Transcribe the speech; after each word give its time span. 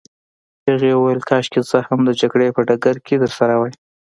هغې 0.69 0.91
وویل: 0.95 1.21
کاشکې 1.29 1.61
زه 1.69 1.77
هم 1.87 1.99
د 2.05 2.09
جګړې 2.21 2.47
په 2.55 2.61
ډګر 2.67 2.95
کي 3.05 3.15
درسره 3.23 3.53
وای. 3.57 3.73